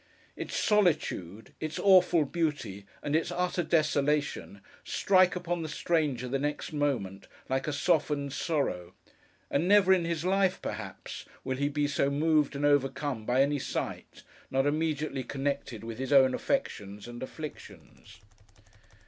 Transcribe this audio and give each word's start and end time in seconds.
Its 0.35 0.55
solitude, 0.57 1.53
its 1.59 1.77
awful 1.77 2.25
beauty, 2.25 2.87
and 3.03 3.15
its 3.15 3.29
utter 3.31 3.61
desolation, 3.61 4.59
strike 4.83 5.35
upon 5.35 5.61
the 5.61 5.69
stranger 5.69 6.27
the 6.27 6.39
next 6.39 6.73
moment, 6.73 7.27
like 7.49 7.67
a 7.67 7.71
softened 7.71 8.33
sorrow; 8.33 8.95
and 9.51 9.67
never 9.67 9.93
in 9.93 10.03
his 10.03 10.25
life, 10.25 10.59
perhaps, 10.59 11.25
will 11.43 11.57
he 11.57 11.69
be 11.69 11.87
so 11.87 12.09
moved 12.09 12.55
and 12.55 12.65
overcome 12.65 13.25
by 13.27 13.43
any 13.43 13.59
sight, 13.59 14.23
not 14.49 14.65
immediately 14.65 15.23
connected 15.23 15.83
with 15.83 15.99
his 15.99 16.11
own 16.11 16.33
affections 16.33 17.07
and 17.07 17.21
afflictions. 17.21 18.21